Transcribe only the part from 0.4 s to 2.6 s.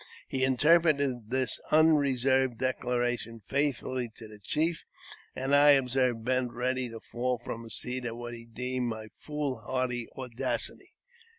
interpreted this unreserved